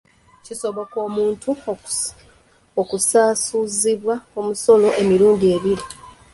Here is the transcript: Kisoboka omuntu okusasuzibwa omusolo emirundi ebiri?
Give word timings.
Kisoboka 0.45 0.97
omuntu 1.07 1.49
okusasuzibwa 2.81 4.15
omusolo 4.39 4.87
emirundi 5.01 5.45
ebiri? 5.55 5.85